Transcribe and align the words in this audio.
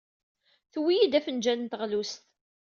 Tuwey-iyi-d 0.71 1.17
afenjal 1.19 1.59
n 1.61 1.67
teɣlust. 1.71 2.21